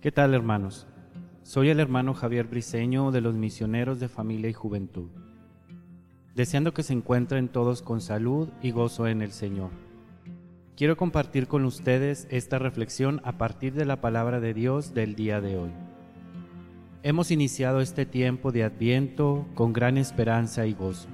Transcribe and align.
¿Qué 0.00 0.10
tal 0.10 0.32
hermanos? 0.32 0.86
Soy 1.42 1.68
el 1.68 1.78
hermano 1.78 2.14
Javier 2.14 2.46
Briceño 2.46 3.10
de 3.10 3.20
los 3.20 3.34
Misioneros 3.34 4.00
de 4.00 4.08
Familia 4.08 4.48
y 4.48 4.54
Juventud, 4.54 5.10
deseando 6.34 6.72
que 6.72 6.82
se 6.82 6.94
encuentren 6.94 7.48
todos 7.48 7.82
con 7.82 8.00
salud 8.00 8.48
y 8.62 8.70
gozo 8.70 9.06
en 9.08 9.20
el 9.20 9.30
Señor. 9.30 9.68
Quiero 10.74 10.96
compartir 10.96 11.48
con 11.48 11.66
ustedes 11.66 12.26
esta 12.30 12.58
reflexión 12.58 13.20
a 13.24 13.36
partir 13.36 13.74
de 13.74 13.84
la 13.84 14.00
palabra 14.00 14.40
de 14.40 14.54
Dios 14.54 14.94
del 14.94 15.14
día 15.16 15.42
de 15.42 15.58
hoy. 15.58 15.70
Hemos 17.02 17.30
iniciado 17.30 17.82
este 17.82 18.06
tiempo 18.06 18.52
de 18.52 18.64
adviento 18.64 19.46
con 19.54 19.74
gran 19.74 19.98
esperanza 19.98 20.64
y 20.64 20.72
gozo, 20.72 21.10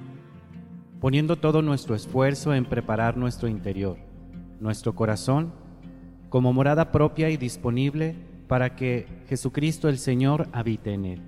poniendo 1.01 1.35
todo 1.35 1.61
nuestro 1.61 1.93
esfuerzo 1.93 2.53
en 2.53 2.63
preparar 2.63 3.17
nuestro 3.17 3.49
interior, 3.49 3.97
nuestro 4.61 4.95
corazón, 4.95 5.51
como 6.29 6.53
morada 6.53 6.93
propia 6.93 7.29
y 7.29 7.35
disponible 7.35 8.36
para 8.47 8.75
que 8.75 9.07
Jesucristo 9.27 9.89
el 9.89 9.97
Señor 9.97 10.47
habite 10.51 10.93
en 10.93 11.05
él. 11.05 11.21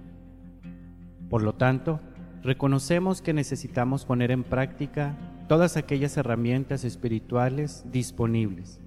Por 1.30 1.44
lo 1.44 1.54
tanto, 1.54 2.00
reconocemos 2.42 3.22
que 3.22 3.34
necesitamos 3.34 4.06
poner 4.06 4.32
en 4.32 4.44
práctica 4.44 5.18
todas 5.48 5.78
aquellas 5.78 6.16
herramientas 6.18 6.84
espirituales 6.84 7.84
disponibles 7.92 8.80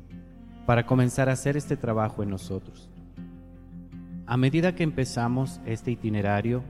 para 0.67 0.87
comenzar 0.87 1.29
a 1.29 1.33
hacer 1.33 1.57
este 1.57 1.77
trabajo 1.77 2.23
en 2.23 2.31
nosotros. 2.31 2.89
A 4.27 4.37
medida 4.37 4.75
que 4.75 4.85
empezamos 4.85 5.61
este 5.67 5.91
itinerario, 5.91 6.63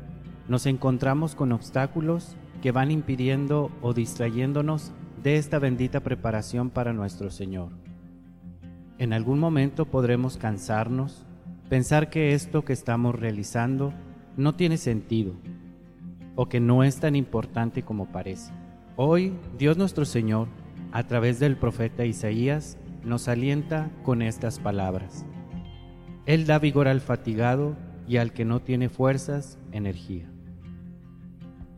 nos 0.48 0.66
encontramos 0.66 1.34
con 1.34 1.52
obstáculos 1.52 2.36
que 2.60 2.72
van 2.72 2.90
impidiendo 2.90 3.70
o 3.82 3.92
distrayéndonos 3.92 4.92
de 5.22 5.36
esta 5.36 5.58
bendita 5.58 6.00
preparación 6.00 6.70
para 6.70 6.92
nuestro 6.92 7.30
Señor. 7.30 7.70
En 8.98 9.12
algún 9.12 9.38
momento 9.38 9.84
podremos 9.86 10.36
cansarnos, 10.36 11.26
pensar 11.72 12.10
que 12.10 12.34
esto 12.34 12.66
que 12.66 12.74
estamos 12.74 13.14
realizando 13.14 13.94
no 14.36 14.54
tiene 14.54 14.76
sentido 14.76 15.32
o 16.34 16.46
que 16.46 16.60
no 16.60 16.84
es 16.84 17.00
tan 17.00 17.16
importante 17.16 17.82
como 17.82 18.12
parece. 18.12 18.52
Hoy 18.96 19.32
Dios 19.56 19.78
nuestro 19.78 20.04
Señor, 20.04 20.48
a 20.92 21.04
través 21.04 21.40
del 21.40 21.56
profeta 21.56 22.04
Isaías, 22.04 22.76
nos 23.04 23.26
alienta 23.26 23.90
con 24.02 24.20
estas 24.20 24.58
palabras. 24.58 25.24
Él 26.26 26.44
da 26.44 26.58
vigor 26.58 26.88
al 26.88 27.00
fatigado 27.00 27.74
y 28.06 28.18
al 28.18 28.34
que 28.34 28.44
no 28.44 28.60
tiene 28.60 28.90
fuerzas, 28.90 29.58
energía. 29.72 30.30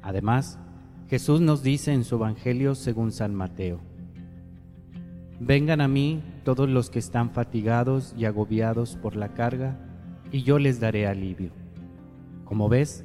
Además, 0.03 0.59
Jesús 1.09 1.41
nos 1.41 1.63
dice 1.63 1.93
en 1.93 2.03
su 2.03 2.17
Evangelio 2.17 2.75
según 2.75 3.13
San 3.13 3.33
Mateo, 3.33 3.79
Vengan 5.41 5.81
a 5.81 5.89
mí 5.89 6.23
todos 6.45 6.69
los 6.69 6.91
que 6.91 7.01
están 7.01 7.31
fatigados 7.31 8.15
y 8.17 8.25
agobiados 8.25 8.97
por 8.97 9.17
la 9.17 9.35
carga, 9.35 9.77
y 10.31 10.43
yo 10.43 10.59
les 10.59 10.81
daré 10.81 11.07
alivio. 11.07 11.51
Como 12.45 12.69
ves, 12.69 13.05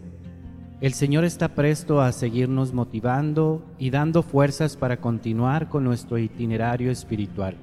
el 0.82 0.94
Señor 0.94 1.26
está 1.26 1.56
presto 1.56 2.02
a 2.02 2.12
seguirnos 2.12 2.74
motivando 2.74 3.66
y 3.78 3.90
dando 3.90 4.24
fuerzas 4.24 4.78
para 4.78 5.02
continuar 5.02 5.70
con 5.70 5.84
nuestro 5.84 6.18
itinerario 6.18 6.90
espiritual. 6.90 7.58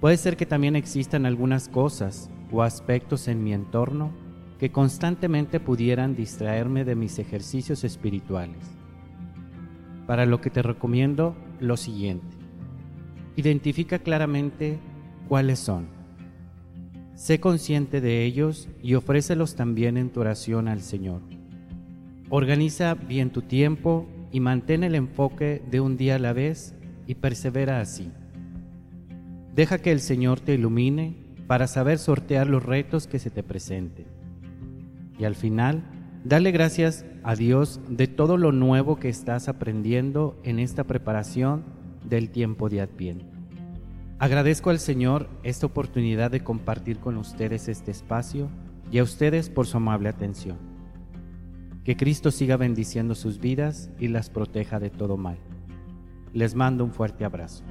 Puede 0.00 0.16
ser 0.16 0.36
que 0.36 0.46
también 0.46 0.76
existan 0.76 1.26
algunas 1.26 1.68
cosas 1.68 2.30
o 2.52 2.62
aspectos 2.62 3.28
en 3.28 3.42
mi 3.42 3.52
entorno 3.52 4.12
que 4.58 4.72
constantemente 4.72 5.60
pudieran 5.60 6.16
distraerme 6.16 6.84
de 6.84 6.94
mis 6.94 7.18
ejercicios 7.18 7.84
espirituales. 7.84 8.64
Para 10.06 10.24
lo 10.24 10.40
que 10.40 10.50
te 10.50 10.62
recomiendo 10.62 11.36
lo 11.60 11.76
siguiente. 11.76 12.37
Identifica 13.38 14.00
claramente 14.00 14.80
cuáles 15.28 15.60
son. 15.60 15.86
Sé 17.14 17.38
consciente 17.38 18.00
de 18.00 18.24
ellos 18.24 18.68
y 18.82 18.94
ofrécelos 18.94 19.54
también 19.54 19.96
en 19.96 20.10
tu 20.10 20.18
oración 20.18 20.66
al 20.66 20.80
Señor. 20.80 21.22
Organiza 22.30 22.94
bien 22.94 23.30
tu 23.30 23.42
tiempo 23.42 24.08
y 24.32 24.40
mantén 24.40 24.82
el 24.82 24.96
enfoque 24.96 25.62
de 25.70 25.78
un 25.78 25.96
día 25.96 26.16
a 26.16 26.18
la 26.18 26.32
vez 26.32 26.74
y 27.06 27.14
persevera 27.14 27.80
así. 27.80 28.10
Deja 29.54 29.78
que 29.78 29.92
el 29.92 30.00
Señor 30.00 30.40
te 30.40 30.54
ilumine 30.54 31.14
para 31.46 31.68
saber 31.68 31.98
sortear 31.98 32.48
los 32.48 32.64
retos 32.64 33.06
que 33.06 33.20
se 33.20 33.30
te 33.30 33.44
presenten. 33.44 34.06
Y 35.16 35.26
al 35.26 35.36
final, 35.36 35.84
dale 36.24 36.50
gracias 36.50 37.06
a 37.22 37.36
Dios 37.36 37.80
de 37.88 38.08
todo 38.08 38.36
lo 38.36 38.50
nuevo 38.50 38.96
que 38.96 39.08
estás 39.08 39.48
aprendiendo 39.48 40.40
en 40.42 40.58
esta 40.58 40.82
preparación 40.82 41.78
del 42.08 42.30
tiempo 42.30 42.68
de 42.68 42.80
Adviento. 42.80 43.37
Agradezco 44.20 44.70
al 44.70 44.80
Señor 44.80 45.28
esta 45.44 45.66
oportunidad 45.66 46.32
de 46.32 46.42
compartir 46.42 46.98
con 46.98 47.18
ustedes 47.18 47.68
este 47.68 47.92
espacio 47.92 48.48
y 48.90 48.98
a 48.98 49.04
ustedes 49.04 49.48
por 49.48 49.68
su 49.68 49.76
amable 49.76 50.08
atención. 50.08 50.58
Que 51.84 51.96
Cristo 51.96 52.32
siga 52.32 52.56
bendiciendo 52.56 53.14
sus 53.14 53.38
vidas 53.38 53.92
y 54.00 54.08
las 54.08 54.28
proteja 54.28 54.80
de 54.80 54.90
todo 54.90 55.16
mal. 55.16 55.38
Les 56.32 56.56
mando 56.56 56.84
un 56.84 56.90
fuerte 56.90 57.24
abrazo. 57.24 57.62